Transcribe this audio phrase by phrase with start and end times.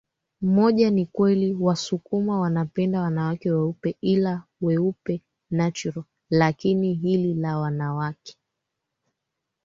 [0.41, 8.35] mmojaNi kweli wasukuma wanapenda wanawake weupe ila weupe naturalLakini hili la wanawake